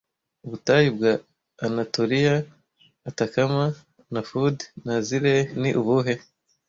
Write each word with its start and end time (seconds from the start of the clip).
Ubutayu 0.45 0.89
bwa 0.97 1.13
Anatoliya, 1.65 2.35
Atacama, 3.09 3.65
Nafud 4.13 4.57
na 4.85 4.95
Zirreh 5.07 5.45
ni 5.61 5.69
ubuhe? 5.79 6.13